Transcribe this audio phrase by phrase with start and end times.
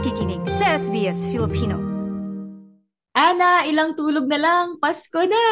[0.00, 1.76] nakikinig sa SBS Filipino.
[3.12, 5.44] Ana, ilang tulog na lang, Pasko na!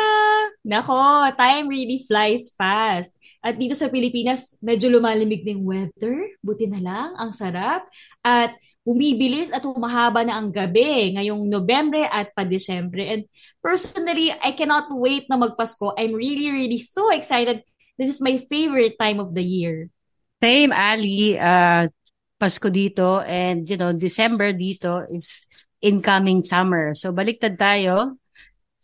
[0.64, 3.12] Nako, time really flies fast.
[3.44, 6.32] At dito sa Pilipinas, medyo lumalimig ng weather.
[6.40, 7.92] Buti na lang, ang sarap.
[8.24, 8.56] At
[8.88, 13.04] bumibilis at humahaba na ang gabi ngayong Nobyembre at pa Desyembre.
[13.04, 13.22] And
[13.60, 15.92] personally, I cannot wait na magpasko.
[15.92, 17.60] I'm really, really so excited.
[18.00, 19.92] This is my favorite time of the year.
[20.40, 21.36] Same, Ali.
[21.36, 21.92] Uh,
[22.38, 25.44] Pasko dito and you know December dito is
[25.82, 26.94] incoming summer.
[26.94, 28.14] So baliktad tayo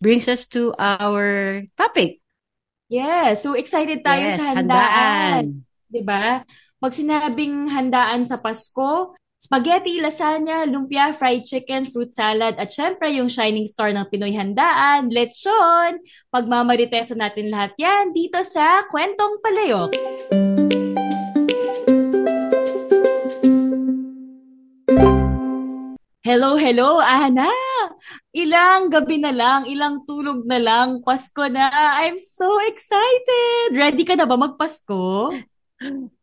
[0.02, 2.18] brings us to our topic.
[2.90, 4.58] Yeah, so excited tayo Yes, sa handaan.
[4.58, 5.44] handaan.
[5.88, 6.42] 'Di ba?
[6.82, 13.30] Pag sinabing handaan sa Pasko, spaghetti, lasagna, lumpia, fried chicken, fruit salad, at syempre yung
[13.32, 16.02] shining star ng Pinoy handaan, lechon.
[16.28, 19.90] Pagmamariteso natin lahat yan dito sa Kwentong Palayok.
[26.24, 27.52] Hello, hello, Ana!
[28.32, 31.68] Ilang gabi na lang, ilang tulog na lang, Pasko na.
[32.00, 33.76] I'm so excited!
[33.76, 35.28] Ready ka na ba magpasko?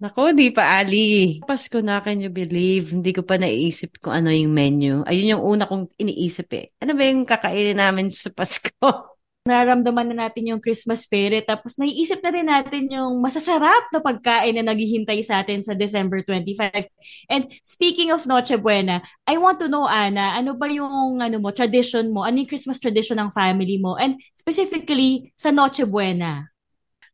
[0.02, 1.38] Nako, di pa Ali.
[1.46, 2.98] Pasko na, can you believe?
[2.98, 5.06] Hindi ko pa naiisip kung ano yung menu.
[5.06, 6.74] Ayun yung una kong iniisip eh.
[6.82, 8.74] Ano ba yung kakainin namin sa Pasko?
[9.42, 14.54] Nararamdaman na natin yung Christmas spirit, tapos naiisip na rin natin yung masasarap na pagkain
[14.54, 16.86] na naghihintay sa atin sa December 25.
[17.26, 21.50] And speaking of Noche Buena, I want to know, Ana, ano ba yung ano mo,
[21.58, 22.22] tradition mo?
[22.22, 23.98] Ano yung Christmas tradition ng family mo?
[23.98, 26.46] And specifically, sa Noche Buena.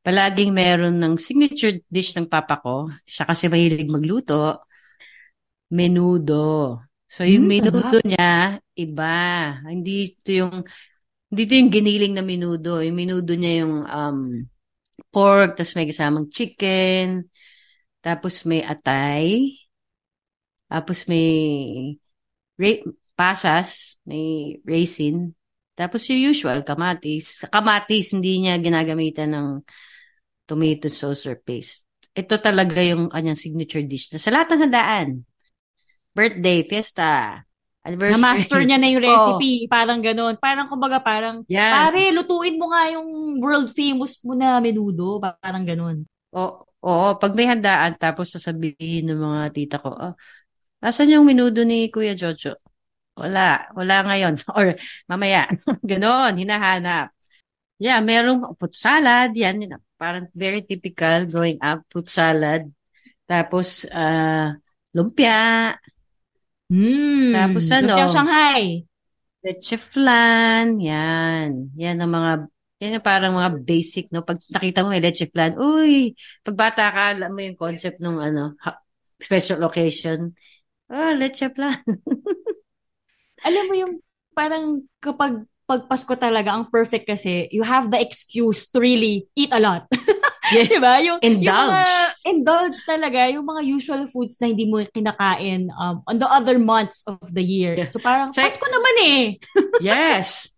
[0.03, 2.91] Palaging meron ng signature dish ng papa ko.
[3.07, 4.67] Siya kasi mahilig magluto.
[5.71, 6.79] Menudo.
[7.07, 8.03] So yung Mm, menudo sarap.
[8.03, 9.15] niya, iba.
[9.63, 10.55] Hindi ito yung
[11.27, 12.79] hindi ito yung giniling na menudo.
[12.79, 14.19] Yung menudo niya yung um,
[15.11, 17.27] pork, tapos may kasamang chicken,
[17.99, 19.55] tapos may atay,
[20.71, 21.29] tapos may
[22.59, 25.35] ra- pasas, may raisin,
[25.77, 27.45] tapos yung usual, kamatis.
[27.53, 29.47] Kamatis, hindi niya ginagamitan ng
[30.49, 31.85] tomato sauce or paste.
[32.17, 35.09] Ito talaga yung kanyang signature dish sa lahat ng handaan.
[36.17, 37.45] Birthday, fiesta,
[37.87, 38.19] anniversary.
[38.19, 39.65] Na-master niya na yung Oh, recipe.
[39.71, 40.35] Parang ganun.
[40.35, 41.71] Parang kumbaga parang, yan.
[41.71, 45.23] pare, lutuin mo nga yung world famous mo na menudo.
[45.39, 46.03] Parang ganun.
[46.35, 50.13] Oo, pag may handaan, tapos sasabihin ng mga tita ko, oh,
[50.83, 52.53] asan yung minudo ni Kuya Jojo?
[53.17, 54.37] Wala, wala ngayon.
[54.57, 54.77] Or
[55.09, 55.49] mamaya,
[55.89, 57.09] ganon, hinahanap.
[57.81, 62.69] Yeah, merong fruit salad, yan, yun, parang very typical growing up, fruit salad.
[63.29, 64.57] Tapos, ah,
[64.97, 65.73] lumpia,
[66.67, 67.31] Hmm.
[67.31, 67.87] Tapos ano?
[67.91, 68.63] Lumpiang Shanghai.
[69.43, 71.71] leche flan, yan.
[71.79, 72.31] Yan ang mga,
[72.83, 74.25] yan ang parang mga basic, no?
[74.25, 76.11] Pag nakita mo may leche flan, uy,
[76.43, 78.59] pag bata ka, alam mo yung concept ng ano,
[79.15, 80.35] special occasion.
[80.91, 81.83] Oh, leche flan.
[83.47, 83.93] Alam mo yung
[84.33, 89.51] parang kapag pag Pasko talaga, ang perfect kasi, you have the excuse to really eat
[89.51, 89.83] a lot.
[90.53, 90.65] Yeah.
[90.73, 90.93] diba?
[91.03, 91.71] Yung, Yung Indulge.
[91.73, 91.85] mga,
[92.27, 97.03] indulge talaga, yung mga usual foods na hindi mo kinakain um, on the other months
[97.07, 97.75] of the year.
[97.75, 97.89] Yeah.
[97.91, 99.23] So parang, Sa- Pasko naman eh.
[99.83, 100.51] Yes.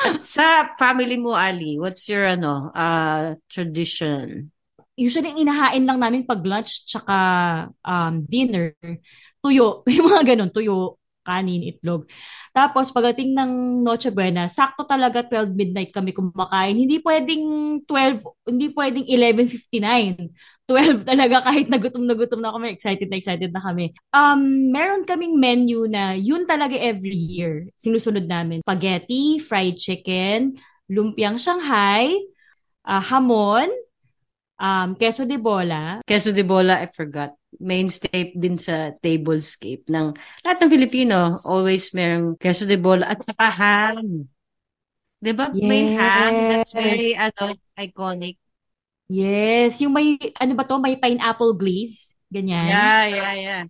[0.00, 4.48] At sa family mo, Ali, what's your ano, uh, tradition?
[4.96, 7.16] Usually, inahain lang namin pag lunch tsaka
[7.84, 8.76] um, dinner,
[9.40, 9.80] tuyo.
[9.88, 12.08] Yung mga ganun, tuyo, kanin, itlog.
[12.50, 16.76] Tapos, pagdating ng Noche Buena, sakto talaga 12 midnight kami kumakain.
[16.76, 17.44] Hindi pwedeng
[17.84, 20.30] 12, hindi pwedeng 11.59.
[20.68, 23.90] 12 talaga kahit nagutom na gutom na kami, excited na excited na kami.
[24.14, 27.68] Um, meron kaming menu na yun talaga every year.
[27.80, 28.62] Sinusunod namin.
[28.62, 30.58] Spaghetti, fried chicken,
[30.90, 32.10] lumpiang Shanghai,
[32.84, 33.70] ah, hamon,
[34.60, 37.39] um, queso de bola, Queso de bola, I forgot.
[37.58, 40.14] Mainstay din sa tablescape ng
[40.46, 41.34] lahat ng Filipino.
[41.42, 44.30] Always merong queso de bola at saka ham.
[45.18, 45.50] Di ba?
[45.52, 46.32] May ham.
[46.54, 47.34] That's very, Yes.
[47.34, 48.38] ano, iconic.
[49.10, 52.14] Yes, yung may, ano ba to, may pineapple glaze.
[52.30, 52.70] Ganyan.
[52.70, 53.62] Yeah, yeah, yeah.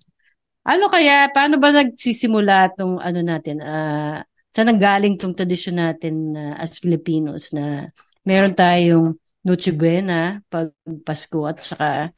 [0.61, 4.21] Ano kaya, paano ba nagsisimula tong ano natin, ah,
[4.53, 7.89] saan nanggaling tong tradisyon natin ah, as Filipinos na
[8.29, 12.13] meron tayong Noche Buena pag Pasko at saka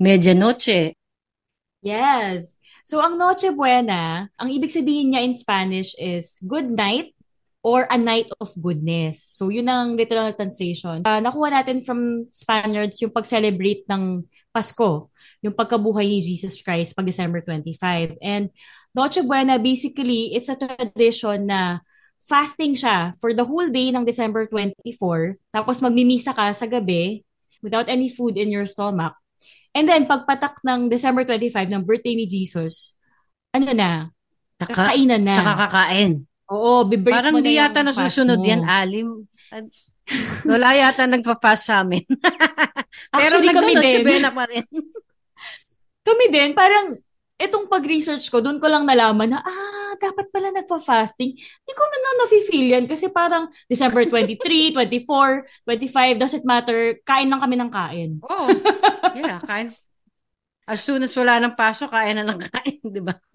[0.00, 0.96] Medianoche.
[1.84, 2.56] Yes.
[2.88, 7.12] So, ang Noche Buena, ang ibig sabihin niya in Spanish is good night
[7.60, 9.20] or a night of goodness.
[9.20, 11.04] So, yun ang literal translation.
[11.04, 15.12] Ah, nakuha natin from Spaniards yung pag-celebrate ng Pasko,
[15.44, 18.16] yung pagkabuhay ni Jesus Christ pag December 25.
[18.24, 18.48] And
[18.96, 21.84] Noche Buena, basically, it's a tradition na
[22.24, 25.36] fasting siya for the whole day ng December 24.
[25.52, 27.22] Tapos magmimisa ka sa gabi
[27.60, 29.19] without any food in your stomach.
[29.70, 32.98] And then, pagpatak ng December 25 ng birthday ni Jesus,
[33.54, 34.10] ano na,
[34.60, 35.32] Tsaka, Kainan na.
[35.32, 36.12] tsaka kakain.
[36.52, 39.24] Oo, bibreak Parang mo na di yata nasusunod yan, Alim.
[40.44, 42.04] Wala yata nagpa-pass sa amin.
[43.16, 44.04] Pero Actually, kami din.
[44.04, 44.66] Pa rin.
[46.10, 46.96] Kami din, parang
[47.40, 51.32] itong pag-research ko, doon ko lang nalaman na, ah, dapat pala nagpa-fasting.
[51.32, 57.32] Hindi ko na na nafe-feel yan kasi parang December 23, 24, 25, doesn't matter, kain
[57.32, 58.10] lang kami ng kain.
[58.20, 58.46] Oo.
[59.16, 59.72] Yeah, kain.
[60.68, 63.16] As soon as wala ng pasok, kain na ng kain, di ba?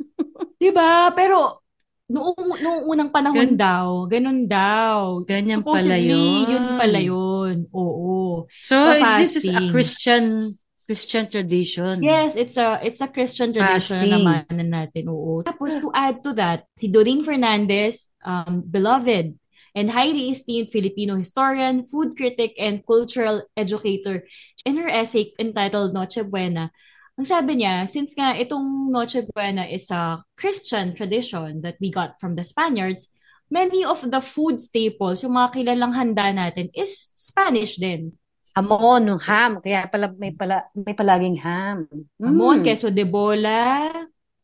[0.55, 1.11] Diba?
[1.11, 1.61] Pero,
[2.07, 5.19] noong, noong unang panahon Gan- daw, ganun daw.
[5.27, 6.47] Ganyan pala yun.
[6.47, 7.55] yun pala yun.
[7.75, 8.47] Oo.
[8.49, 9.67] So, is this is a.
[9.69, 10.55] Christian
[10.85, 12.05] Christian tradition?
[12.05, 14.13] Yes, it's a it's a Christian tradition Fasting.
[14.13, 15.09] na namanan natin.
[15.09, 15.41] Oo.
[15.41, 19.33] Tapos to add to that, si Doreen Fernandez, um, beloved
[19.75, 24.23] and highly esteemed Filipino historian, food critic, and cultural educator,
[24.63, 26.71] in her essay entitled Noche Buena,
[27.15, 32.19] ang sabi niya, since nga itong Noche Buena is a Christian tradition that we got
[32.19, 33.07] from the Spaniards,
[33.47, 38.19] many of the food staples, yung mga kilalang handa natin, is Spanish din.
[38.55, 39.59] Hamon, ham.
[39.59, 41.85] Kaya pala may pala may palaging ham.
[42.23, 42.63] Hamon, Mm.
[42.63, 43.91] queso de bola,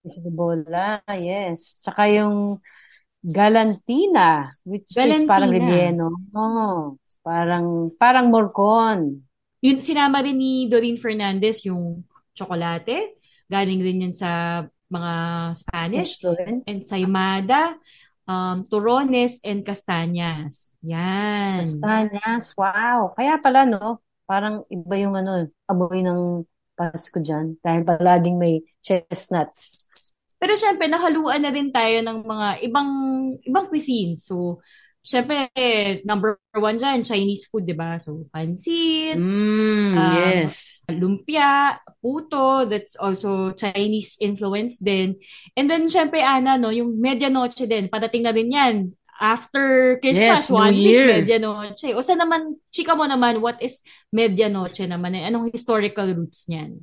[0.01, 1.79] Queso de bola, yes.
[1.85, 2.57] Saka yung
[3.21, 5.93] galantina, which is parang Galantina.
[5.93, 6.07] relleno.
[6.33, 9.21] Oh, parang parang morcon.
[9.61, 12.01] Yun, sinama rin ni Doreen Fernandez yung
[12.33, 13.21] tsokolate.
[13.45, 15.13] Galing rin yan sa mga
[15.53, 16.17] Spanish.
[16.17, 16.65] Influence.
[16.65, 17.77] Ensaymada,
[18.27, 20.75] um, turones, and castañas.
[20.81, 21.61] Yan.
[21.61, 23.09] Castañas, wow.
[23.13, 24.01] Kaya pala, no?
[24.25, 27.61] Parang iba yung ano, amoy ng Pasko dyan.
[27.61, 29.85] Dahil palaging may chestnuts.
[30.41, 32.89] Pero syempre, nakaluan na rin tayo ng mga ibang
[33.45, 34.17] ibang cuisine.
[34.17, 34.57] So,
[35.03, 35.49] syempre,
[36.05, 37.97] number one dyan, Chinese food, di ba?
[37.99, 40.83] So, pansit, Mm, Um, yes.
[40.87, 45.19] lumpia, puto, that's also Chinese influence din.
[45.55, 48.75] And then, syempre, Ana, no, yung medianoche din, padating na rin yan.
[49.21, 51.07] After Christmas, Yes, New one Year.
[51.07, 51.93] week, medianoche.
[51.93, 55.13] O sa naman, chika mo naman, what is medianoche naman?
[55.13, 56.81] Eh, Anong historical roots niyan?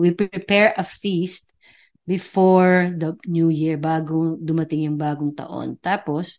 [0.00, 1.48] We prepare a feast
[2.06, 5.78] before the New Year, bago dumating yung bagong taon.
[5.78, 6.38] Tapos,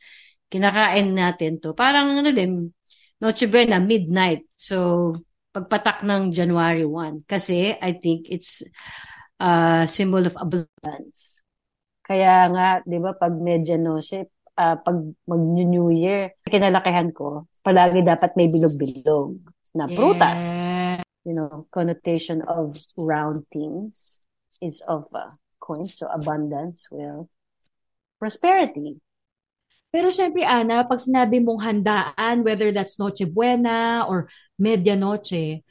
[0.54, 1.74] kinakain natin to.
[1.74, 2.70] Parang ano din,
[3.18, 4.46] Noche Buena, midnight.
[4.54, 5.18] So,
[5.50, 7.26] pagpatak ng January 1.
[7.26, 8.62] Kasi, I think it's
[9.42, 11.42] a symbol of abundance.
[12.06, 14.30] Kaya nga, di ba, pag medianoche,
[14.60, 19.42] ah, pag mag-New Year, kinalakihan ko, palagi dapat may bilog-bilog
[19.74, 20.54] na prutas.
[20.54, 21.02] Yeah.
[21.24, 24.20] You know, connotation of round things
[24.60, 25.32] is of uh,
[25.64, 27.32] coins, so abundance, wealth,
[28.20, 29.00] prosperity.
[29.94, 34.26] Pero syempre, Ana, pag sinabi mong handaan, whether that's Noche Buena or
[34.58, 35.62] Medianoche,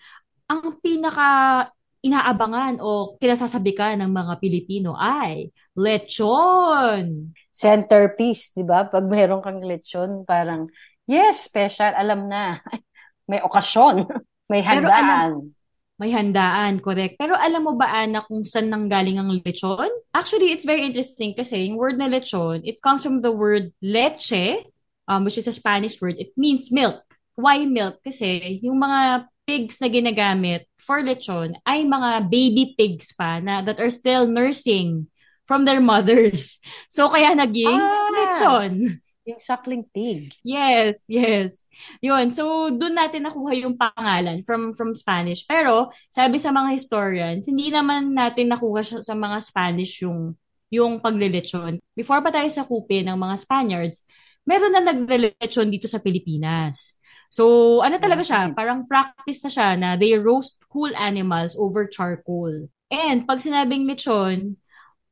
[0.47, 1.67] ang pinaka
[2.07, 7.35] inaabangan o kinasasabi ka ng mga Pilipino ay lechon.
[7.51, 8.87] Centerpiece, di ba?
[8.87, 10.71] Pag mayroon kang lechon, parang,
[11.11, 12.63] yes, special, alam na.
[13.31, 14.07] May okasyon,
[14.51, 15.55] may Pero handaan.
[16.01, 17.15] May handaan, correct.
[17.21, 19.91] Pero alam mo ba, Ana, kung saan nanggaling ang lechon?
[20.11, 24.67] Actually, it's very interesting kasi yung word na lechon, it comes from the word leche,
[25.07, 26.19] um, which is a Spanish word.
[26.19, 27.05] It means milk.
[27.39, 28.03] Why milk?
[28.03, 33.79] Kasi yung mga pigs na ginagamit for lechon ay mga baby pigs pa na that
[33.79, 35.07] are still nursing
[35.47, 36.59] from their mothers.
[36.93, 38.11] So kaya naging Ah!
[38.11, 38.99] lechon.
[39.23, 40.35] Yung suckling pig.
[40.43, 41.71] Yes, yes.
[42.03, 42.35] Yun.
[42.35, 45.47] So, doon natin nakuha yung pangalan from from Spanish.
[45.47, 50.35] Pero, sabi sa mga historians, hindi naman natin nakuha sa mga Spanish yung
[50.75, 51.79] yung paglilechon.
[51.95, 54.03] Before pa tayo sa kupi ng mga Spaniards,
[54.43, 56.99] meron na naglilechon dito sa Pilipinas.
[57.31, 58.51] So, ano talaga siya?
[58.51, 62.51] Parang practice na siya na they roast whole animals over charcoal.
[62.91, 64.59] And pag sinabing lechon,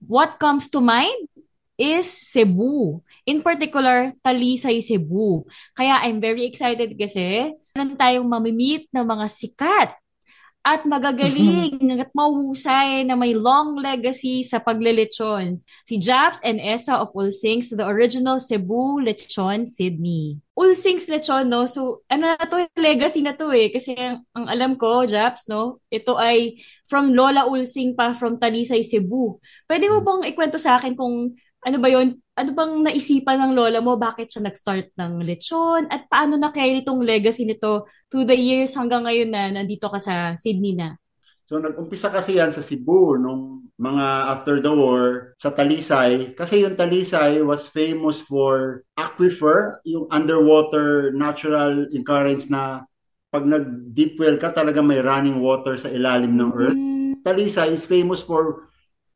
[0.04, 1.29] what comes to mind
[1.80, 3.00] is Cebu.
[3.24, 5.48] In particular, Talisay Cebu.
[5.72, 9.90] Kaya I'm very excited kasi meron tayong mamimit ng mga sikat
[10.60, 15.56] at magagaling at mahusay na may long legacy sa paglilechon.
[15.88, 20.36] Si Japs and Esa of Ulsings, the original Cebu Lechon Sydney.
[20.52, 21.64] Ulsings Lechon, no?
[21.64, 23.72] So, ano na to, legacy na to eh.
[23.72, 25.80] Kasi ang, ang alam ko, Japs, no?
[25.88, 29.40] Ito ay from Lola Ulsing pa from Talisay, Cebu.
[29.64, 33.84] Pwede mo bang ikwento sa akin kung ano ba yon ano bang naisipan ng lola
[33.84, 34.00] mo?
[34.00, 35.92] Bakit siya nag-start ng lechon?
[35.92, 40.32] At paano na-carry itong legacy nito through the years hanggang ngayon na nandito ka sa
[40.40, 40.96] Sydney na?
[41.50, 44.06] So nag-umpisa kasi yan sa Cebu nung mga
[44.38, 51.90] after the war sa Talisay kasi yung Talisay was famous for aquifer, yung underwater natural
[52.06, 52.86] currents na
[53.34, 56.78] pag nag-deep well ka talaga may running water sa ilalim ng earth.
[56.78, 58.69] Mm, Talisay is famous for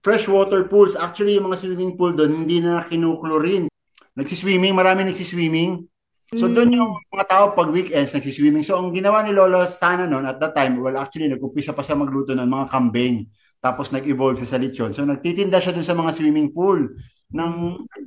[0.04, 0.94] freshwater pools.
[0.94, 3.73] Actually, yung mga swimming pool doon, hindi na kinuklorin.
[4.14, 5.88] Nagsiswimming, marami nagsiswimming.
[6.34, 8.66] So doon yung mga tao pag weekends nagsiswimming.
[8.66, 11.94] So ang ginawa ni Lolo sana noon at that time, well actually nag-umpisa pa siya
[11.94, 13.28] magluto ng mga kambing.
[13.61, 14.90] Tapos nag-evolve siya sa lechon.
[14.96, 16.90] So nagtitinda siya doon sa mga swimming pool
[17.34, 17.52] ng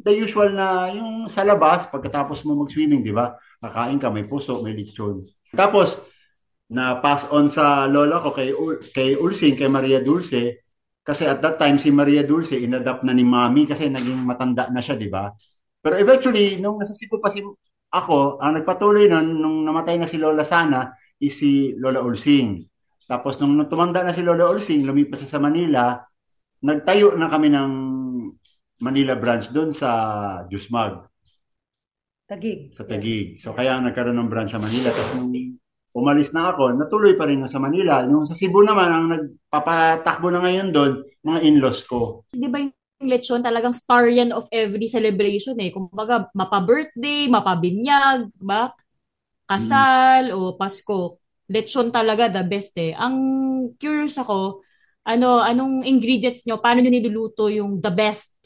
[0.04, 3.38] the usual na yung sa labas pagkatapos mo mag-swimming, di ba?
[3.64, 5.24] Kakain ka, may puso, may lechon.
[5.56, 6.02] Tapos
[6.68, 8.52] na pass on sa lola ko kay
[8.92, 10.67] kay Ulsing, kay Maria Dulce
[11.08, 14.84] kasi at that time si Maria Dulce inadapt na ni Mami kasi naging matanda na
[14.84, 15.32] siya, di ba?
[15.80, 17.40] Pero eventually nung nasa Cebu pa si
[17.88, 20.92] ako, ang nagpatuloy nun, nung namatay na si Lola Sana,
[21.24, 22.60] is si Lola Ulsing.
[23.08, 25.96] Tapos nung tumanda na si Lola Ulsing, lumipas siya sa Manila,
[26.60, 27.72] nagtayo na kami ng
[28.84, 29.90] Manila branch doon sa
[30.52, 31.08] Jusmag.
[32.28, 32.76] Tagig.
[32.76, 33.40] Sa Tagig.
[33.40, 34.92] So kaya nagkaroon ng branch sa Manila.
[34.92, 35.32] Tapos nung
[35.98, 38.06] umalis na ako, natuloy pa rin sa Manila.
[38.06, 42.22] Yung sa Cebu naman, ang nagpapatakbo na ngayon doon, mga in-laws ko.
[42.30, 45.74] Di ba yung lechon talagang star yan of every celebration eh.
[45.74, 48.78] Kumbaga, mapa-birthday, mapa-binyag, ba?
[49.50, 51.18] Kasal, o Pasko.
[51.50, 52.94] Lechon talaga the best eh.
[52.94, 53.18] Ang
[53.82, 54.62] curious ako,
[55.08, 56.62] ano, anong ingredients nyo?
[56.62, 58.38] Paano nyo niluluto yung the best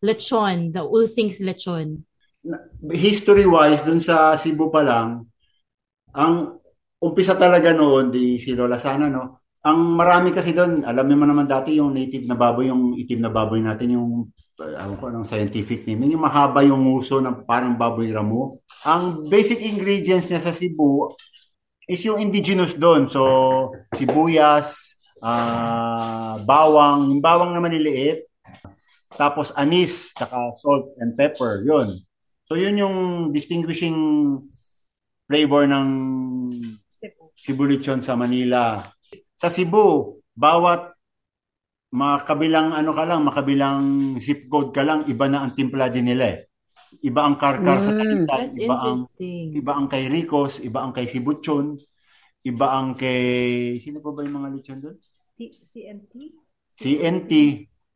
[0.00, 2.08] lechon, the Ulsing's lechon?
[2.88, 5.26] History-wise, dun sa Cebu pa lang,
[6.14, 6.62] ang
[7.00, 9.44] umpisa talaga noon, di si Lola Sana, no?
[9.66, 13.32] Ang marami kasi doon, alam mo naman dati yung native na baboy, yung itim na
[13.34, 18.08] baboy natin, yung alam ko anong scientific name, yung mahaba yung nguso ng parang baboy
[18.08, 18.64] ramo.
[18.88, 21.12] Ang basic ingredients niya sa Cebu
[21.84, 23.10] is yung indigenous doon.
[23.10, 23.20] So,
[23.92, 28.24] sibuyas, uh, bawang, yung bawang na maliliit,
[29.12, 32.00] tapos anis, saka salt and pepper, yun.
[32.48, 32.96] So, yun yung
[33.34, 33.98] distinguishing
[35.26, 35.88] flavor ng
[37.46, 38.82] Cebu lechon sa Manila.
[39.38, 40.98] Sa Cebu, bawat
[41.94, 43.80] makabilang ano ka lang, makabilang
[44.18, 46.38] zip code ka lang, iba na ang timpla din nila eh.
[47.06, 48.98] Iba ang karkar sa Talisay, That's iba ang
[49.54, 51.78] iba ang kay Ricos, iba ang kay Sibuchon,
[52.42, 54.96] iba ang kay sino pa ba yung mga lechon doon?
[55.38, 56.14] CNT?
[56.74, 57.32] CNT.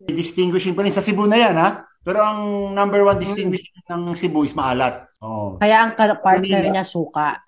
[0.07, 1.83] Distinguishing pa rin sa Cebu na yan ha.
[2.01, 5.11] Pero ang number one distinguishing ng Cebu is maalat.
[5.21, 5.61] Oh.
[5.61, 6.73] Kaya ang partner Manila.
[6.73, 7.43] niya suka.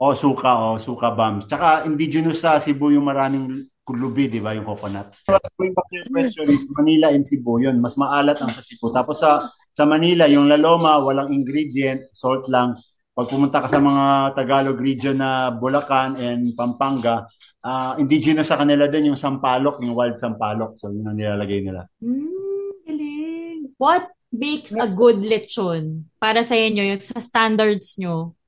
[0.00, 1.44] O suka, o suka bombs.
[1.44, 5.12] Tsaka indigenous sa Cebu yung maraming kulubi, di ba, yung coconut.
[5.28, 8.88] Going back question is Manila and Cebu, yun, mas maalat ang sa Cebu.
[8.96, 9.44] Tapos sa
[9.76, 12.80] sa Manila, yung laloma, walang ingredient, salt lang.
[13.12, 17.28] Pag pumunta ka sa mga Tagalog region na Bulacan and Pampanga,
[17.60, 20.80] ah, indigenous sa kanila din yung sampalok, yung wild sampalok.
[20.80, 21.84] So yun ang nilalagay nila.
[22.00, 23.76] Hmm, galing.
[23.76, 28.38] What makes a good lechon para sa inyo, yung sa standards nyo?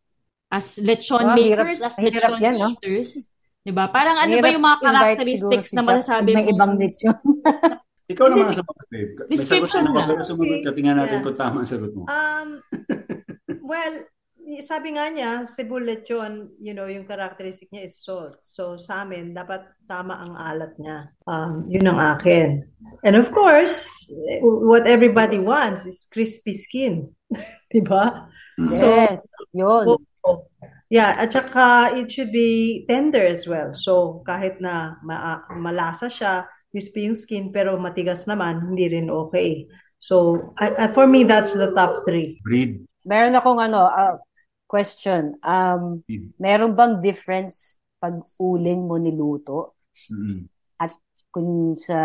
[0.53, 2.77] As lechon hirap- makers, as hirap lechon yan, no?
[2.77, 3.33] eaters?
[3.63, 3.89] Diba?
[3.89, 6.53] Parang ano ba yung mga characteristics na si Jack masasabi kung may mo?
[6.53, 7.19] ibang lechon.
[8.13, 9.13] Ikaw naman ang sumagot, babe.
[9.33, 10.05] Description na.
[10.05, 11.25] Pero sumagot ka, tingnan natin Yeah.
[11.25, 12.05] kung tama ang sagot mo.
[12.05, 12.49] Um,
[13.73, 13.95] well,
[14.61, 18.37] sabi nga niya, Cebu lechon, you know, yung characteristic niya is salt.
[18.45, 21.09] So sa amin, dapat tama ang alat niya.
[21.25, 22.67] Um, yun ang akin.
[23.07, 23.89] And of course,
[24.43, 27.09] what everybody wants is crispy skin.
[27.73, 28.29] diba?
[28.69, 29.25] So, Yes,
[29.57, 29.97] yun.
[30.27, 30.47] Oo.
[30.93, 33.73] Yeah, at saka it should be tender as well.
[33.73, 39.65] So kahit na ma- malasa siya, crispy yung skin, pero matigas naman, hindi rin okay.
[40.05, 42.37] So I- I- for me, that's the top three.
[42.45, 42.85] Breed.
[43.09, 44.21] Meron akong ano, ah,
[44.69, 45.41] question.
[45.41, 46.05] Um,
[46.37, 49.77] meron bang difference pag uling mo niluto?
[50.13, 50.49] Mm,
[51.33, 51.97] Kung sa,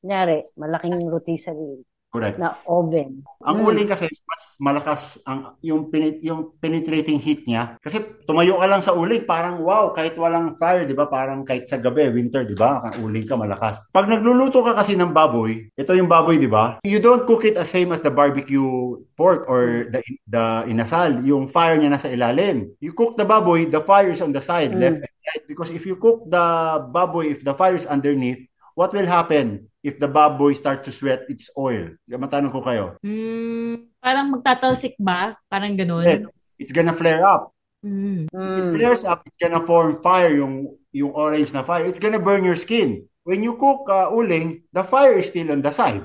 [0.00, 1.84] kunyari, malaking rotisserie
[2.16, 2.38] correct.
[2.38, 3.20] na oven.
[3.40, 3.68] Ang Mm.
[3.68, 7.76] uling kasi mas malakas ang yung peni- yung penetrating heat niya.
[7.78, 11.06] Kasi tumayo ka lang sa uling, parang wow, kahit walang fire, 'di ba?
[11.06, 12.82] Parang kahit sa gabi, winter, 'di ba?
[12.82, 13.84] Ang uling ka malakas.
[13.88, 16.80] Pag nagluluto ka kasi ng baboy, ito yung baboy, 'di ba?
[16.82, 18.66] You don't cook it as same as the barbecue
[19.14, 21.22] pork or the the inasal.
[21.22, 22.74] Yung fire niya nasa ilalim.
[22.78, 24.80] You cook the baboy, the fire is on the side, Mm.
[24.80, 25.44] left and right.
[25.44, 26.46] Because if you cook the
[26.88, 28.42] baboy, if the fire is underneath,
[28.74, 31.94] what will happen if the baboy start to sweat its oil?
[32.10, 32.98] Matanong ko kayo.
[33.06, 35.38] Hmm, parang magtatalsik ba?
[35.46, 36.02] Parang ganun.
[36.02, 36.26] Yeah.
[36.58, 37.54] It's gonna flare up.
[37.86, 38.26] Hmm.
[38.26, 38.74] It Mm.
[38.74, 41.86] flares up, it's gonna form fire, yung, yung orange na fire.
[41.86, 43.06] It's gonna burn your skin.
[43.22, 46.02] When you cook uh, uling, the fire is still on the side.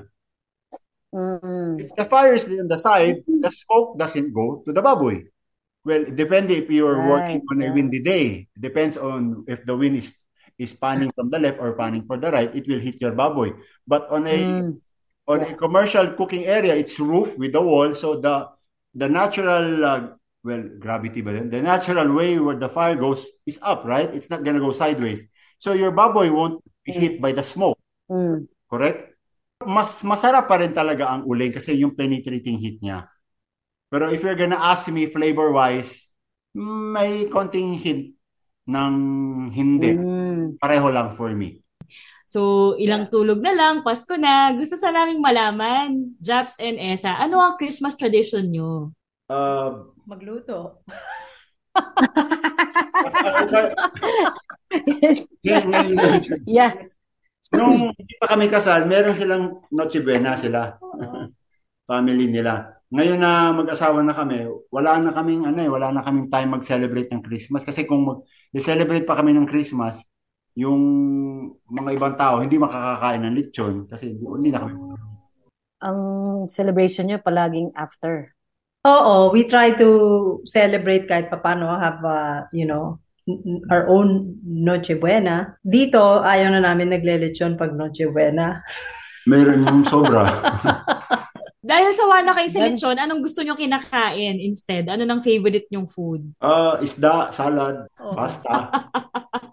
[1.12, 1.82] Mm.
[1.82, 5.26] If the fire is still on the side, the smoke doesn't go to the baboy.
[5.82, 7.74] Well, it depends if you're working Right, on a yeah.
[7.74, 8.46] windy day.
[8.54, 10.14] It depends on if the wind is
[10.62, 13.58] is panning from the left or panning for the right, it will hit your baboy.
[13.90, 14.78] But on a Mm.
[15.26, 18.46] on a commercial cooking area, it's roof with the wall, so the
[18.94, 20.02] the natural uh,
[20.46, 24.14] well gravity, but the natural way where the fire goes is up, right?
[24.14, 25.26] It's not gonna go sideways.
[25.58, 27.78] So your baboy won't be hit by the smoke,
[28.10, 28.50] Mm.
[28.70, 29.14] correct?
[29.62, 33.06] Mas masarap pa rin talaga ang uling kasi yung penetrating heat niya.
[33.94, 36.10] Pero if you're gonna ask me flavor-wise,
[36.58, 38.18] may konting hint
[38.66, 38.94] ng
[39.54, 39.92] hindi.
[40.02, 40.31] Mm.
[40.58, 41.62] Pareho lang for me.
[42.32, 44.56] So, ilang tulog na lang, Pasko na.
[44.56, 48.96] Gusto sa naming malaman, Japs and Esa, ano ang Christmas tradition nyo?
[49.28, 50.80] Uh, Magluto.
[56.48, 56.72] yeah.
[57.52, 60.80] Nung hindi pa kami kasal, meron silang Noche Buena sila.
[61.84, 62.80] Family nila.
[62.92, 67.12] Ngayon na mag-asawa na kami, wala na kaming ano eh, wala na kaming time mag-celebrate
[67.12, 70.00] ng Christmas kasi kung mag-celebrate pa kami ng Christmas,
[70.56, 70.82] yung
[71.68, 74.74] mga ibang tao hindi makakakain ng lechon kasi hindi, hindi na kami.
[75.82, 76.00] Ang
[76.52, 78.36] celebration nyo palaging after.
[78.82, 79.90] Oo, we try to
[80.46, 82.98] celebrate kahit papano have, uh, you know,
[83.70, 85.54] our own Noche Buena.
[85.62, 88.62] Dito, ayaw na namin naglelechon pag Noche Buena.
[89.30, 90.26] Meron yung sobra.
[91.62, 94.90] Dahil sa wala kayo sa lechon, anong gusto nyo kinakain instead?
[94.90, 96.34] Ano nang favorite nyong food?
[96.42, 98.18] Ah, isda, salad, Oo.
[98.18, 98.54] pasta.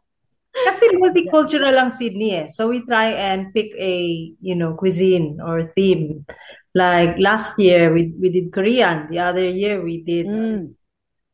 [0.99, 2.47] Multicultural ang Sydney eh.
[2.51, 3.95] So we try and pick a,
[4.43, 6.27] you know, cuisine or theme.
[6.75, 9.09] Like last year, we we did Korean.
[9.09, 10.77] The other year, we did Mm.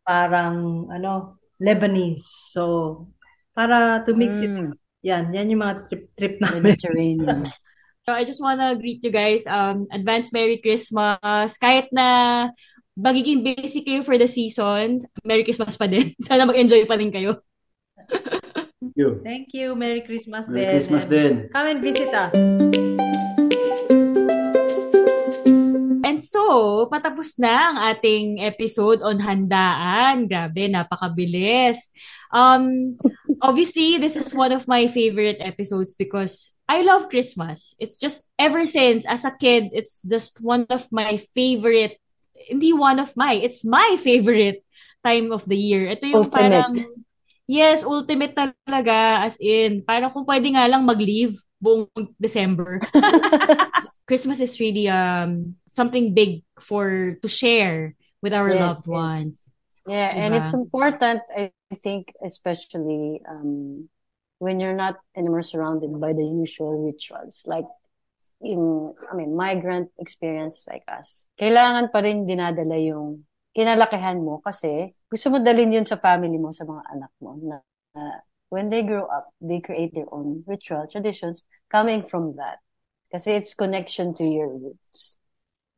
[0.04, 2.52] parang, ano, Lebanese.
[2.52, 3.06] So,
[3.56, 4.52] para to mix it.
[4.52, 4.72] Mm.
[5.04, 6.62] Yan, yan yung mga trip, trip namin.
[6.62, 7.44] Mediterranean.
[8.04, 9.48] So, I just wanna greet you guys.
[9.48, 11.56] Um, advance Merry Christmas.
[11.56, 12.52] Kahit na
[12.92, 16.12] magiging busy kayo for the season, Merry Christmas pa din.
[16.28, 17.40] Sana mag-enjoy pa rin kayo.
[18.94, 19.20] Thank you.
[19.26, 19.74] Thank you.
[19.74, 20.74] Merry Christmas Merry din.
[20.78, 21.32] Christmas And din.
[21.50, 22.30] Come and visit us.
[26.06, 30.30] And so, patapos na ang ating episode on handaan.
[30.30, 31.90] Grabe, napakabilis.
[32.30, 32.94] Um,
[33.42, 37.74] obviously, this is one of my favorite episodes because I love Christmas.
[37.82, 41.98] It's just, ever since, as a kid, it's just one of my favorite,
[42.46, 44.62] hindi one of my, it's my favorite
[45.02, 45.90] time of the year.
[45.90, 46.38] Ito yung Ultimate.
[46.38, 46.72] parang,
[47.46, 51.88] yes, ultimate talaga, as in, parang kung pwede nga lang mag-leave buong
[52.20, 52.80] December.
[54.08, 58.92] Christmas is really um something big for to share with our Yes, loved yes.
[58.92, 59.36] ones.
[59.88, 60.40] Yeah, and Diba?
[60.40, 63.88] it's important, I think, especially um,
[64.40, 67.44] when you're not anymore surrounded by the usual rituals.
[67.44, 67.68] Like,
[68.40, 71.28] in, I mean, migrant experience like us.
[71.36, 73.24] Kailangan pa rin dinadala yung
[73.54, 77.56] kinalakihan mo kasi gusto mo dalhin yun sa family mo, sa mga anak mo na,
[77.94, 82.58] na when they grow up, they create their own ritual traditions coming from that.
[83.14, 85.16] Kasi it's connection to your roots.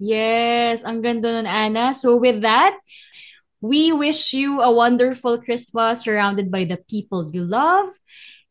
[0.00, 1.92] Yes, ang ganda nun, Anna.
[1.92, 2.76] So with that,
[3.60, 7.88] we wish you a wonderful Christmas surrounded by the people you love.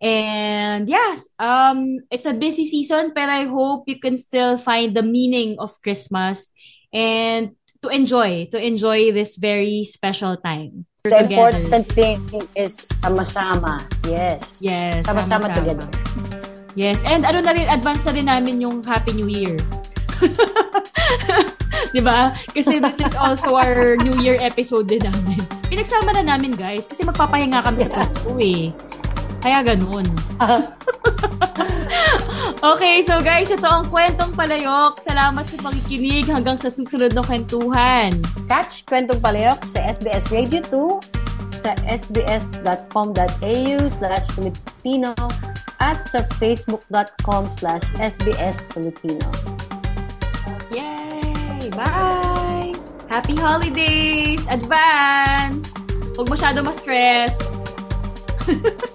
[0.01, 5.05] And yes, um, it's a busy season, but I hope you can still find the
[5.05, 6.51] meaning of Christmas
[6.93, 10.89] and to enjoy, to enjoy this very special time.
[11.05, 11.53] The Together.
[11.53, 12.17] important thing
[12.57, 12.73] is
[13.05, 13.77] sama-sama.
[14.09, 14.57] Yes.
[14.57, 15.85] Yes, Sama-sama sama-sama.
[15.85, 15.87] together.
[16.73, 19.55] Yes, and ano na rin, advance na rin namin yung Happy New Year.
[21.93, 22.33] 'Di ba?
[22.51, 25.39] Kasi this is also our New Year episode din namin.
[25.69, 28.73] Pinagsama na namin, guys, kasi magpapahinga kami sa Pasko eh.
[29.45, 30.01] Kaya ganun.
[32.73, 34.97] okay, so guys, ito ang kwentong palayok.
[35.05, 38.09] Salamat sa pakikinig hanggang sa susunod na kwentuhan.
[38.49, 45.13] Catch Kwentong Palayok sa SBS Radio 2, sa sbs.com.au slash Filipino
[45.77, 49.29] at sa facebook.com slash sbsfilipino.
[50.73, 51.69] Yay!
[51.69, 52.73] Bye!
[53.13, 54.41] Happy holidays!
[54.49, 55.69] Advance!
[56.17, 57.37] Huwag masyado ma-stress.